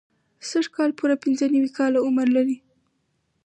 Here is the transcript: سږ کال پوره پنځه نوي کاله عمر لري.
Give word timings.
سږ 0.49 0.65
کال 0.75 0.91
پوره 0.97 1.15
پنځه 1.23 1.45
نوي 1.55 1.71
کاله 1.77 1.99
عمر 2.05 2.27
لري. 2.35 2.57